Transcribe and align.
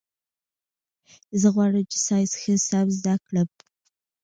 زه 1.41 1.47
غواړم 1.55 1.83
چي 1.91 1.97
ساینس 2.07 2.31
ښه 2.41 2.53
سم 2.69 2.87
زده 2.97 3.15
کړم. 3.25 3.47